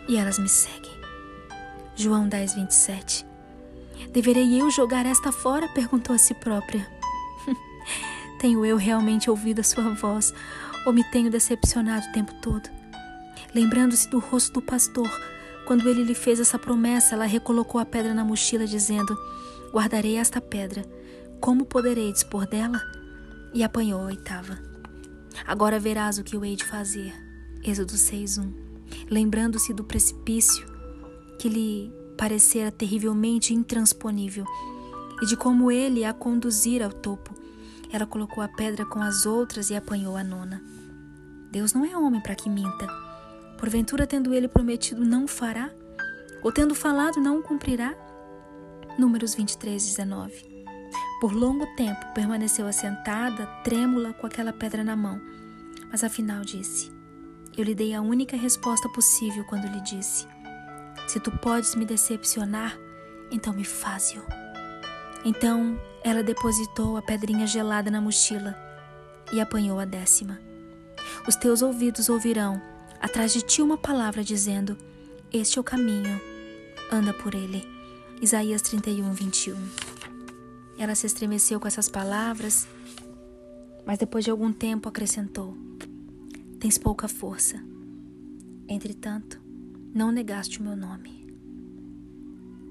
e 0.09 0.17
elas 0.17 0.39
me 0.39 0.49
seguem. 0.49 0.93
João 1.95 2.27
10, 2.29 2.55
27. 2.55 3.27
Deverei 4.11 4.59
eu 4.59 4.71
jogar 4.71 5.05
esta 5.05 5.31
fora? 5.31 5.69
perguntou 5.69 6.15
a 6.15 6.19
si 6.19 6.33
própria. 6.33 6.92
Tenho 8.43 8.67
eu 8.67 8.77
realmente 8.77 9.31
ouvido 9.31 9.61
a 9.61 9.63
sua 9.63 9.95
voz 9.95 10.35
ou 10.85 10.93
me 10.93 11.05
tenho 11.05 11.31
decepcionado 11.31 12.09
o 12.09 12.13
tempo 12.13 12.35
todo? 12.43 12.69
Lembrando-se 13.55 14.11
do 14.11 14.19
rosto 14.19 14.55
do 14.55 14.63
pastor, 14.63 15.09
quando 15.65 15.89
ele 15.89 16.03
lhe 16.03 16.15
fez 16.15 16.41
essa 16.41 16.59
promessa, 16.59 17.15
ela 17.15 17.25
recolocou 17.25 17.81
a 17.81 17.85
pedra 17.85 18.13
na 18.13 18.25
mochila, 18.25 18.67
dizendo: 18.67 19.17
Guardarei 19.73 20.17
esta 20.17 20.41
pedra. 20.41 20.85
Como 21.41 21.65
poderei 21.65 22.13
dispor 22.13 22.49
dela? 22.49 22.83
E 23.55 23.63
apanhou 23.63 24.01
a 24.01 24.07
oitava. 24.07 24.59
Agora 25.47 25.79
verás 25.79 26.19
o 26.19 26.25
que 26.25 26.35
eu 26.35 26.45
hei 26.45 26.57
de 26.57 26.65
fazer. 26.65 27.15
Êxodo 27.63 27.93
6:1. 27.93 28.53
Lembrando-se 29.09 29.73
do 29.73 29.85
precipício 29.85 30.67
que 31.39 31.49
lhe 31.49 31.93
parecera 32.19 32.73
terrivelmente 32.73 33.55
intransponível 33.55 34.45
e 35.23 35.27
de 35.27 35.37
como 35.37 35.71
ele 35.71 36.05
a 36.05 36.13
conduzira 36.13 36.87
ao 36.87 36.93
topo. 36.93 37.42
Ela 37.93 38.07
colocou 38.07 38.43
a 38.43 38.49
pedra 38.49 38.87
com 38.87 39.01
as 39.01 39.27
outras 39.27 39.71
e 39.71 39.77
apanhou 39.77 40.17
a 40.17 40.25
nona. 40.25 40.63
Deus 41.51 41.75
não 41.75 41.85
é 41.85 41.97
homem 41.97 42.21
para 42.21 42.35
que 42.35 42.49
minta. 42.49 42.87
Porventura, 43.59 44.07
tendo 44.07 44.33
ele 44.33 44.49
prometido, 44.49 45.05
não 45.05 45.29
fará? 45.29 45.71
Ou 46.43 46.51
tendo 46.51 46.75
falado, 46.75 47.21
não 47.21 47.43
cumprirá? 47.43 47.95
Números 48.99 49.35
23, 49.35 49.85
19. 49.85 50.51
Por 51.21 51.33
longo 51.33 51.67
tempo 51.77 52.13
permaneceu 52.15 52.67
assentada, 52.67 53.47
trêmula, 53.63 54.13
com 54.15 54.27
aquela 54.27 54.53
pedra 54.53 54.83
na 54.83 54.97
mão, 54.97 55.21
mas 55.91 56.03
afinal 56.03 56.41
disse: 56.41 56.91
eu 57.57 57.65
lhe 57.65 57.75
dei 57.75 57.93
a 57.93 58.01
única 58.01 58.35
resposta 58.35 58.89
possível 58.89 59.45
quando 59.45 59.67
lhe 59.67 59.81
disse: 59.83 60.27
Se 61.07 61.21
tu 61.21 61.31
podes 61.31 61.75
me 61.75 61.85
decepcionar, 61.85 62.79
então 63.31 63.53
me 63.53 63.65
faze-o. 63.65 64.25
Então 65.25 65.79
ela 66.03 66.23
depositou 66.23 66.97
a 66.97 67.03
pedrinha 67.03 67.47
gelada 67.47 67.91
na 67.91 68.01
mochila 68.01 68.57
e 69.33 69.41
apanhou 69.41 69.79
a 69.79 69.85
décima. 69.85 70.41
Os 71.27 71.37
teus 71.37 71.63
ouvidos 71.63 72.09
ouvirão 72.09 72.61
atrás 73.01 73.33
de 73.33 73.43
ti 73.43 73.63
uma 73.63 73.77
palavra 73.77 74.25
dizendo: 74.25 74.77
Este 75.33 75.59
é 75.59 75.61
o 75.61 75.65
caminho, 75.65 76.21
anda 76.91 77.13
por 77.13 77.35
ele. 77.35 77.65
Isaías 78.21 78.63
31, 78.63 79.13
21. 79.13 79.57
Ela 80.79 80.95
se 80.95 81.07
estremeceu 81.07 81.61
com 81.61 81.69
essas 81.69 81.89
palavras, 81.89 82.67
mas 83.87 83.99
depois 83.99 84.25
de 84.25 84.31
algum 84.31 84.53
tempo 84.53 84.89
acrescentou: 84.89 85.57
Tens 86.59 86.79
pouca 86.79 87.07
força. 87.07 87.63
Entretanto, 88.69 89.41
não 89.95 90.11
negaste 90.11 90.61
o 90.61 90.63
meu 90.63 90.77
nome. 90.77 91.23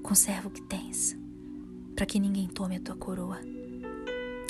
Conserva 0.02 0.48
o 0.48 0.50
que 0.50 0.62
tens, 0.62 1.16
para 2.02 2.06
que 2.08 2.18
ninguém 2.18 2.48
tome 2.48 2.74
a 2.74 2.80
tua 2.80 2.96
coroa. 2.96 3.38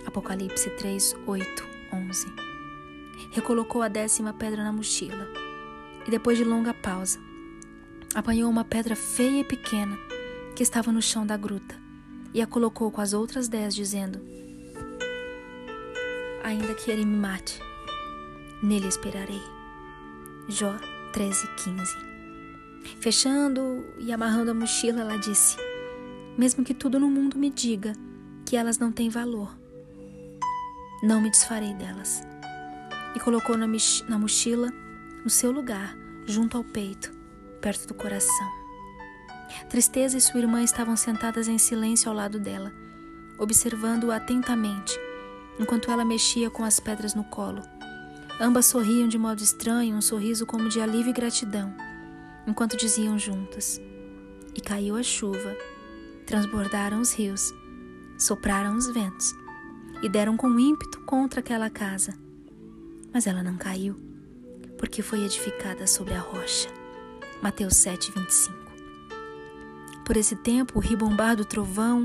Apocalipse 0.07 0.71
3, 0.71 1.15
8, 1.27 1.67
11. 1.93 2.27
Recolocou 3.31 3.83
a 3.83 3.89
décima 3.89 4.33
pedra 4.33 4.65
na 4.65 4.73
mochila 4.73 5.29
e, 6.07 6.11
depois 6.11 6.39
de 6.39 6.45
longa 6.45 6.73
pausa, 6.73 7.21
apanhou 8.15 8.51
uma 8.51 8.65
pedra 8.65 8.97
feia 8.97 9.41
e 9.41 9.45
pequena 9.45 9.99
que 10.57 10.63
estava 10.63 10.91
no 10.91 11.03
chão 11.03 11.27
da 11.27 11.37
gruta 11.37 11.79
e 12.33 12.41
a 12.41 12.47
colocou 12.47 12.91
com 12.91 13.03
as 13.03 13.13
outras 13.13 13.49
dez, 13.49 13.75
dizendo: 13.75 14.19
Ainda 16.43 16.73
que 16.73 16.91
ele 16.91 17.05
me 17.05 17.19
mate, 17.19 17.61
nele 18.63 18.89
esperarei. 18.89 19.43
Jó 20.49 20.75
13:15. 21.13 21.99
Fechando 22.99 23.85
e 23.99 24.11
amarrando 24.11 24.53
a 24.53 24.55
mochila, 24.55 25.03
ela 25.03 25.19
disse: 25.19 25.59
Mesmo 26.37 26.65
que 26.65 26.75
tudo 26.75 26.99
no 26.99 27.11
mundo 27.11 27.39
me 27.39 27.51
diga 27.51 27.93
que 28.47 28.57
elas 28.57 28.79
não 28.79 28.91
têm 28.91 29.09
valor, 29.09 29.57
não 31.03 31.21
me 31.21 31.31
desfarei 31.31 31.75
delas. 31.75 32.23
E 33.15 33.21
colocou 33.21 33.57
na, 33.57 33.67
na 34.09 34.19
mochila, 34.19 34.73
no 35.23 35.31
seu 35.31 35.51
lugar, 35.51 35.97
junto 36.27 36.57
ao 36.57 36.65
peito, 36.65 37.13
perto 37.61 37.87
do 37.87 37.95
coração. 37.95 38.51
Tristeza 39.69 40.17
e 40.17 40.21
sua 40.21 40.41
irmã 40.41 40.63
estavam 40.63 40.97
sentadas 40.97 41.49
em 41.49 41.59
silêncio 41.59 42.09
ao 42.09 42.17
lado 42.17 42.39
dela, 42.39 42.73
observando-a 43.39 44.17
atentamente, 44.17 44.99
enquanto 45.59 45.91
ela 45.91 46.05
mexia 46.05 46.49
com 46.49 46.65
as 46.65 46.81
pedras 46.81 47.15
no 47.15 47.25
colo 47.25 47.63
Ambas 48.41 48.67
sorriam 48.67 49.07
de 49.07 49.17
modo 49.19 49.41
estranho, 49.41 49.95
um 49.95 50.01
sorriso 50.01 50.45
como 50.45 50.69
de 50.69 50.81
alívio 50.81 51.11
e 51.11 51.13
gratidão, 51.13 51.73
enquanto 52.45 52.77
diziam 52.77 53.17
juntas: 53.17 53.81
E 54.53 54.61
caiu 54.61 54.97
a 54.97 55.03
chuva, 55.03 55.57
transbordaram 56.27 57.01
os 57.01 57.13
rios, 57.13 57.53
sopraram 58.19 58.77
os 58.77 58.87
ventos 58.89 59.35
e 60.03 60.09
deram 60.09 60.37
com 60.37 60.59
ímpeto 60.59 61.01
contra 61.01 61.41
aquela 61.41 61.71
casa. 61.71 62.15
Mas 63.13 63.27
ela 63.27 63.43
não 63.43 63.57
caiu, 63.57 63.97
porque 64.79 65.03
foi 65.03 65.25
edificada 65.25 65.87
sobre 65.87 66.15
a 66.15 66.21
rocha. 66.21 66.69
Mateus 67.43 67.77
7, 67.77 68.13
25. 68.13 68.63
Por 70.05 70.17
esse 70.17 70.35
tempo, 70.37 70.79
o 70.79 70.81
ribombar 70.81 71.37
do 71.37 71.45
trovão 71.45 72.05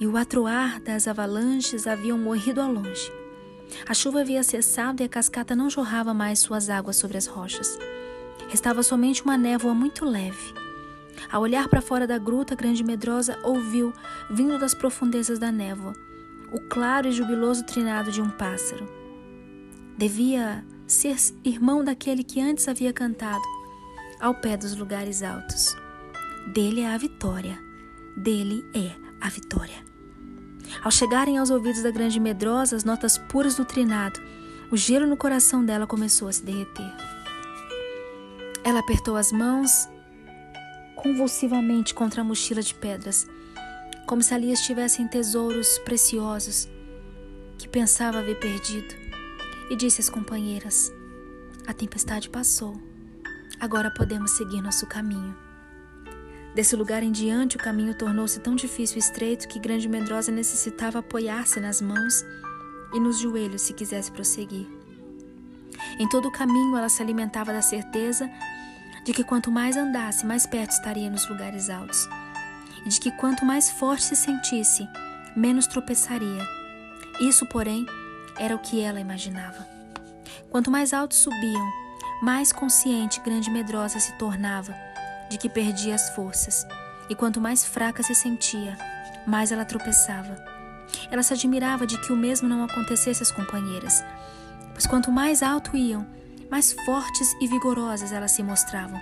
e 0.00 0.06
o 0.06 0.16
atroar 0.16 0.80
das 0.80 1.06
avalanches 1.06 1.86
haviam 1.86 2.18
morrido 2.18 2.60
ao 2.60 2.72
longe. 2.72 3.12
A 3.86 3.94
chuva 3.94 4.20
havia 4.20 4.42
cessado 4.42 5.02
e 5.02 5.06
a 5.06 5.08
cascata 5.08 5.54
não 5.54 5.68
jorrava 5.68 6.14
mais 6.14 6.38
suas 6.38 6.70
águas 6.70 6.96
sobre 6.96 7.18
as 7.18 7.26
rochas. 7.26 7.78
Restava 8.48 8.82
somente 8.82 9.22
uma 9.22 9.36
névoa 9.36 9.74
muito 9.74 10.04
leve. 10.04 10.54
Ao 11.30 11.42
olhar 11.42 11.68
para 11.68 11.82
fora 11.82 12.06
da 12.06 12.16
gruta, 12.16 12.54
Grande 12.54 12.82
Medrosa 12.82 13.38
ouviu, 13.44 13.92
vindo 14.30 14.58
das 14.58 14.74
profundezas 14.74 15.38
da 15.38 15.52
névoa, 15.52 15.92
o 16.50 16.60
claro 16.60 17.08
e 17.08 17.12
jubiloso 17.12 17.64
trinado 17.64 18.10
de 18.10 18.22
um 18.22 18.30
pássaro. 18.30 18.88
Devia 19.96 20.64
ser 20.86 21.16
irmão 21.44 21.84
daquele 21.84 22.24
que 22.24 22.40
antes 22.40 22.66
havia 22.66 22.92
cantado, 22.92 23.42
ao 24.18 24.34
pé 24.34 24.56
dos 24.56 24.74
lugares 24.74 25.22
altos. 25.22 25.76
Dele 26.54 26.80
é 26.80 26.94
a 26.94 26.96
vitória, 26.96 27.58
dele 28.16 28.64
é 28.74 28.90
a 29.20 29.28
vitória. 29.28 29.86
Ao 30.82 30.90
chegarem 30.90 31.36
aos 31.36 31.50
ouvidos 31.50 31.82
da 31.82 31.90
grande 31.90 32.18
medrosa 32.18 32.74
as 32.74 32.84
notas 32.84 33.18
puras 33.18 33.54
do 33.54 33.64
trinado, 33.64 34.20
o 34.70 34.76
gelo 34.76 35.06
no 35.06 35.16
coração 35.16 35.64
dela 35.64 35.86
começou 35.86 36.28
a 36.28 36.32
se 36.32 36.42
derreter. 36.42 36.90
Ela 38.64 38.80
apertou 38.80 39.16
as 39.16 39.30
mãos 39.30 39.88
convulsivamente 40.98 41.94
contra 41.94 42.22
a 42.22 42.24
mochila 42.24 42.60
de 42.60 42.74
pedras, 42.74 43.26
como 44.06 44.22
se 44.22 44.34
ali 44.34 44.52
estivessem 44.52 45.06
tesouros 45.06 45.78
preciosos 45.78 46.68
que 47.56 47.68
pensava 47.68 48.18
haver 48.18 48.38
perdido, 48.38 48.94
e 49.70 49.76
disse 49.76 50.00
às 50.00 50.10
companheiras: 50.10 50.92
A 51.66 51.72
tempestade 51.72 52.28
passou, 52.28 52.80
agora 53.60 53.90
podemos 53.90 54.32
seguir 54.32 54.60
nosso 54.60 54.86
caminho. 54.86 55.36
Desse 56.54 56.74
lugar 56.74 57.02
em 57.02 57.12
diante, 57.12 57.56
o 57.56 57.60
caminho 57.60 57.96
tornou-se 57.96 58.40
tão 58.40 58.56
difícil 58.56 58.96
e 58.96 59.00
estreito 59.00 59.46
que 59.46 59.60
Grande 59.60 59.88
Medrosa 59.88 60.32
necessitava 60.32 60.98
apoiar-se 60.98 61.60
nas 61.60 61.80
mãos 61.80 62.24
e 62.92 62.98
nos 62.98 63.18
joelhos 63.20 63.62
se 63.62 63.72
quisesse 63.72 64.10
prosseguir. 64.10 64.66
Em 66.00 66.08
todo 66.08 66.26
o 66.26 66.32
caminho, 66.32 66.76
ela 66.76 66.88
se 66.88 67.00
alimentava 67.00 67.52
da 67.52 67.62
certeza 67.62 68.28
de 69.08 69.14
que 69.14 69.24
quanto 69.24 69.50
mais 69.50 69.74
andasse, 69.74 70.26
mais 70.26 70.44
perto 70.46 70.72
estaria 70.72 71.08
nos 71.08 71.26
lugares 71.26 71.70
altos, 71.70 72.06
e 72.84 72.90
de 72.90 73.00
que 73.00 73.10
quanto 73.10 73.42
mais 73.42 73.70
forte 73.70 74.04
se 74.04 74.14
sentisse, 74.14 74.86
menos 75.34 75.66
tropeçaria. 75.66 76.46
Isso, 77.18 77.46
porém, 77.46 77.86
era 78.36 78.54
o 78.54 78.58
que 78.58 78.82
ela 78.82 79.00
imaginava. 79.00 79.66
Quanto 80.50 80.70
mais 80.70 80.92
alto 80.92 81.14
subiam, 81.14 81.72
mais 82.20 82.52
consciente 82.52 83.22
Grande 83.22 83.50
Medrosa 83.50 83.98
se 83.98 84.12
tornava 84.18 84.76
de 85.30 85.38
que 85.38 85.48
perdia 85.48 85.94
as 85.94 86.10
forças, 86.10 86.66
e 87.08 87.14
quanto 87.14 87.40
mais 87.40 87.64
fraca 87.64 88.02
se 88.02 88.14
sentia, 88.14 88.76
mais 89.26 89.50
ela 89.50 89.64
tropeçava. 89.64 90.36
Ela 91.10 91.22
se 91.22 91.32
admirava 91.32 91.86
de 91.86 91.98
que 91.98 92.12
o 92.12 92.16
mesmo 92.16 92.46
não 92.46 92.62
acontecesse 92.62 93.22
às 93.22 93.32
companheiras, 93.32 94.04
pois 94.74 94.86
quanto 94.86 95.10
mais 95.10 95.42
alto 95.42 95.74
iam, 95.78 96.06
mais 96.50 96.72
fortes 96.72 97.34
e 97.40 97.46
vigorosas 97.46 98.12
elas 98.12 98.32
se 98.32 98.42
mostravam. 98.42 99.00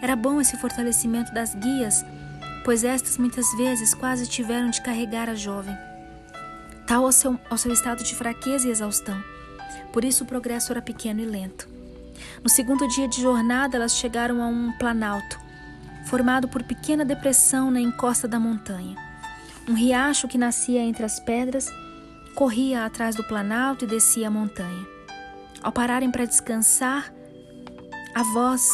Era 0.00 0.16
bom 0.16 0.40
esse 0.40 0.56
fortalecimento 0.56 1.32
das 1.32 1.54
guias, 1.54 2.04
pois 2.64 2.84
estas 2.84 3.18
muitas 3.18 3.52
vezes 3.56 3.94
quase 3.94 4.26
tiveram 4.26 4.70
de 4.70 4.82
carregar 4.82 5.28
a 5.28 5.34
jovem, 5.34 5.76
tal 6.86 7.04
ao 7.04 7.12
seu, 7.12 7.38
ao 7.48 7.58
seu 7.58 7.72
estado 7.72 8.02
de 8.02 8.14
fraqueza 8.14 8.66
e 8.66 8.70
exaustão. 8.70 9.22
Por 9.92 10.04
isso 10.04 10.24
o 10.24 10.26
progresso 10.26 10.72
era 10.72 10.82
pequeno 10.82 11.20
e 11.20 11.26
lento. 11.26 11.68
No 12.42 12.48
segundo 12.48 12.88
dia 12.88 13.06
de 13.06 13.20
jornada, 13.20 13.76
elas 13.76 13.96
chegaram 13.96 14.42
a 14.42 14.46
um 14.46 14.72
planalto, 14.72 15.38
formado 16.06 16.48
por 16.48 16.62
pequena 16.62 17.04
depressão 17.04 17.70
na 17.70 17.80
encosta 17.80 18.26
da 18.26 18.40
montanha. 18.40 18.96
Um 19.68 19.74
riacho 19.74 20.26
que 20.26 20.38
nascia 20.38 20.80
entre 20.80 21.04
as 21.04 21.20
pedras 21.20 21.68
corria 22.34 22.84
atrás 22.84 23.14
do 23.14 23.22
planalto 23.24 23.84
e 23.84 23.88
descia 23.88 24.28
a 24.28 24.30
montanha. 24.30 24.91
Ao 25.62 25.70
pararem 25.70 26.10
para 26.10 26.24
descansar, 26.24 27.14
a 28.14 28.22
voz 28.24 28.68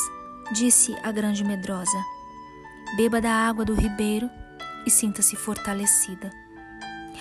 disse 0.53 0.95
à 1.03 1.13
grande 1.13 1.45
medrosa: 1.45 1.99
Beba 2.97 3.21
da 3.21 3.31
água 3.31 3.65
do 3.65 3.75
ribeiro 3.75 4.31
e 4.87 4.91
sinta-se 4.91 5.37
fortalecida. 5.37 6.31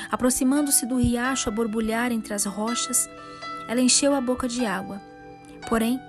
Aproximando-se 0.09 0.85
do 0.85 0.97
riacho 0.97 1.49
a 1.49 1.51
borbulhar 1.51 2.11
entre 2.11 2.33
as 2.33 2.45
rochas, 2.45 3.09
ela 3.67 3.81
encheu 3.81 4.15
a 4.15 4.21
boca 4.21 4.47
de 4.47 4.65
água. 4.65 5.01
Porém, 5.67 5.99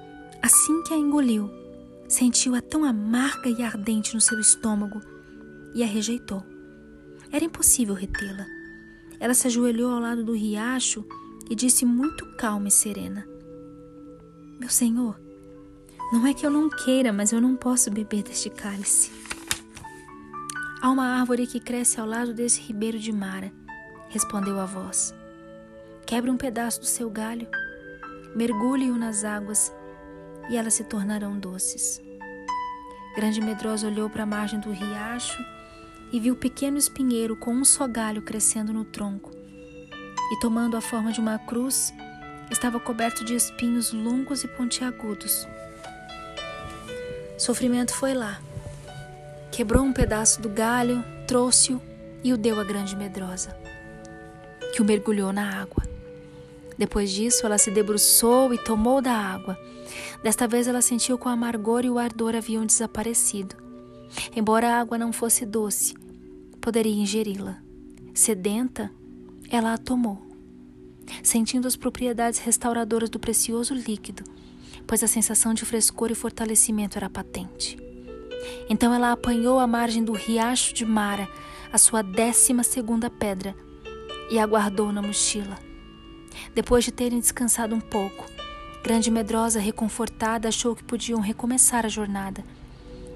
assim 0.41 0.83
que 0.85 0.95
a 0.95 0.97
engoliu, 0.97 1.51
sentiu-a 2.07 2.63
tão 2.63 2.85
amarga 2.85 3.49
e 3.49 3.63
ardente 3.63 4.15
no 4.15 4.21
seu 4.21 4.39
estômago 4.39 5.01
e 5.75 5.83
a 5.83 5.87
rejeitou. 5.87 6.45
Era 7.33 7.45
impossível 7.45 7.95
retê-la. 7.95 8.47
Ela 9.19 9.35
se 9.35 9.49
ajoelhou 9.49 9.91
ao 9.91 10.01
lado 10.01 10.23
do 10.23 10.33
riacho 10.33 11.05
e 11.51 11.57
disse 11.57 11.85
muito 11.85 12.25
calma 12.37 12.69
e 12.69 12.71
serena: 12.71 13.27
Meu 14.59 14.69
senhor, 14.69 15.21
não 16.13 16.27
é 16.27 16.35
que 16.35 16.45
eu 16.45 16.51
não 16.51 16.69
queira, 16.69 17.13
mas 17.13 17.33
eu 17.33 17.41
não 17.41 17.55
posso 17.55 17.91
beber 17.91 18.25
deste 18.25 18.51
cálice. 18.51 19.13
Há 20.83 20.91
uma 20.91 21.07
árvore 21.21 21.47
que 21.47 21.61
cresce 21.61 22.01
ao 22.01 22.07
lado 22.07 22.35
desse 22.35 22.61
ribeiro 22.61 22.99
de 22.99 23.13
Mara, 23.13 23.53
respondeu 24.09 24.59
a 24.59 24.65
voz. 24.65 25.15
Quebre 26.07 26.31
um 26.31 26.37
pedaço 26.37 26.81
do 26.81 26.87
seu 26.87 27.09
galho, 27.09 27.47
mergulhe-o 28.35 28.97
nas 28.97 29.25
águas 29.25 29.73
e 30.51 30.57
elas 30.57 30.75
se 30.75 30.85
tornarão 30.85 31.39
doces. 31.39 32.01
Grande 33.15 33.41
Medrosa 33.41 33.87
olhou 33.87 34.11
para 34.11 34.23
a 34.23 34.27
margem 34.27 34.59
do 34.59 34.73
riacho 34.73 35.43
e 36.13 36.19
viu 36.19 36.35
o 36.35 36.39
pequeno 36.39 36.79
espinheiro 36.79 37.37
com 37.37 37.53
um 37.53 37.65
só 37.65 37.87
galho 37.87 38.23
crescendo 38.23 38.73
no 38.73 38.85
tronco. 38.85 39.31
E 40.33 40.41
tomando 40.41 40.77
a 40.77 40.81
forma 40.81 41.13
de 41.13 41.21
uma 41.21 41.39
cruz, 41.39 41.93
estava 42.51 42.81
coberto 42.81 43.25
de 43.25 43.35
espinhos 43.35 43.93
longos 43.93 44.45
e 44.45 44.49
pontiagudos. 44.49 45.47
Sofrimento 47.37 47.95
foi 47.95 48.15
lá. 48.15 48.41
Quebrou 49.53 49.85
um 49.85 49.93
pedaço 49.93 50.41
do 50.41 50.49
galho, 50.49 51.05
trouxe-o 51.27 51.81
e 52.23 52.33
o 52.33 52.37
deu 52.37 52.61
à 52.61 52.65
grande 52.65 52.97
medrosa, 52.97 53.57
que 54.73 54.83
o 54.83 54.85
mergulhou 54.85 55.33
na 55.33 55.61
água. 55.61 55.83
Depois 56.77 57.11
disso, 57.11 57.45
ela 57.45 57.59
se 57.59 57.71
debruçou 57.71 58.55
e 58.55 58.59
tomou 58.59 59.03
da 59.03 59.13
água. 59.13 59.59
Desta 60.23 60.47
vez, 60.47 60.69
ela 60.69 60.81
sentiu 60.81 61.19
que 61.19 61.27
o 61.27 61.31
amargor 61.31 61.85
e 61.85 61.91
o 61.91 61.99
ardor 61.99 62.37
haviam 62.37 62.65
desaparecido. 62.65 63.57
Embora 64.35 64.69
a 64.69 64.81
água 64.81 64.97
não 64.97 65.13
fosse 65.13 65.45
doce, 65.45 65.95
poderia 66.61 66.93
ingeri-la. 66.93 67.59
Sedenta, 68.15 68.91
ela 69.51 69.75
a 69.75 69.79
tomou, 69.79 70.28
sentindo 71.23 71.67
as 71.67 71.77
propriedades 71.77 72.41
restauradoras 72.41 73.11
do 73.11 73.19
precioso 73.19 73.75
líquido, 73.75 74.25
pois 74.87 75.03
a 75.03 75.07
sensação 75.07 75.55
de 75.55 75.65
frescor 75.65 76.11
e 76.11 76.15
fortalecimento 76.15 76.97
era 76.97 77.11
patente. 77.11 77.79
Então 78.69 78.95
ela 78.95 79.13
apanhou 79.13 79.59
à 79.59 79.67
margem 79.67 80.03
do 80.05 80.13
riacho 80.13 80.73
de 80.75 80.85
Mara 80.85 81.29
a 81.73 81.79
sua 81.79 82.03
décima 82.03 82.63
segunda 82.63 83.11
pedra 83.11 83.55
e 84.31 84.39
a 84.39 84.47
guardou 84.47 84.93
na 84.93 85.03
mochila. 85.03 85.59
Depois 86.55 86.85
de 86.85 86.93
terem 86.93 87.19
descansado 87.19 87.75
um 87.75 87.81
pouco, 87.81 88.27
Grande 88.83 89.11
Medrosa, 89.11 89.59
reconfortada, 89.59 90.49
achou 90.49 90.75
que 90.75 90.85
podiam 90.85 91.21
recomeçar 91.21 91.85
a 91.85 91.89
jornada. 91.89 92.45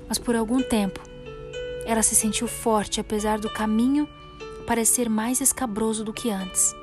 Mas 0.08 0.18
por 0.18 0.34
algum 0.36 0.60
tempo, 0.60 1.00
ela 1.86 2.02
se 2.02 2.14
sentiu 2.14 2.46
forte, 2.46 3.00
apesar 3.00 3.38
do 3.38 3.48
caminho 3.48 4.08
parecer 4.66 5.08
mais 5.08 5.40
escabroso 5.40 6.04
do 6.04 6.12
que 6.12 6.30
antes. 6.30 6.74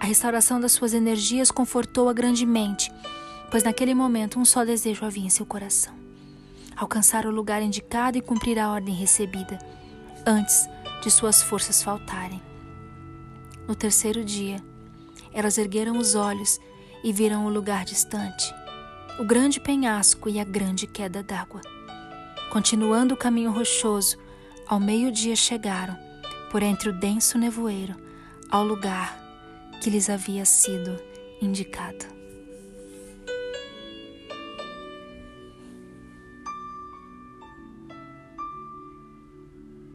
A 0.00 0.06
restauração 0.06 0.60
das 0.60 0.72
suas 0.72 0.94
energias 0.94 1.50
confortou-a 1.50 2.12
grandemente, 2.12 2.92
pois 3.50 3.64
naquele 3.64 3.94
momento 3.94 4.38
um 4.38 4.44
só 4.44 4.64
desejo 4.64 5.04
havia 5.04 5.26
em 5.26 5.30
seu 5.30 5.44
coração: 5.44 5.94
alcançar 6.76 7.26
o 7.26 7.30
lugar 7.30 7.60
indicado 7.62 8.16
e 8.16 8.22
cumprir 8.22 8.58
a 8.58 8.70
ordem 8.70 8.94
recebida, 8.94 9.58
antes 10.26 10.68
de 11.02 11.10
suas 11.10 11.42
forças 11.42 11.82
faltarem. 11.82 12.40
No 13.66 13.74
terceiro 13.74 14.24
dia, 14.24 14.62
elas 15.32 15.58
ergueram 15.58 15.98
os 15.98 16.14
olhos 16.14 16.58
e 17.02 17.12
viram 17.12 17.44
o 17.44 17.50
lugar 17.50 17.84
distante, 17.84 18.54
o 19.18 19.24
grande 19.24 19.60
penhasco 19.60 20.28
e 20.28 20.38
a 20.38 20.44
grande 20.44 20.86
queda 20.86 21.22
d'água. 21.22 21.60
Continuando 22.50 23.14
o 23.14 23.16
caminho 23.16 23.50
rochoso, 23.50 24.16
ao 24.66 24.80
meio-dia 24.80 25.36
chegaram, 25.36 25.98
por 26.50 26.62
entre 26.62 26.88
o 26.88 26.92
denso 26.92 27.36
nevoeiro, 27.36 27.94
ao 28.48 28.64
lugar 28.64 29.17
que 29.80 29.90
lhes 29.90 30.10
havia 30.10 30.44
sido 30.44 31.00
indicado. 31.40 32.17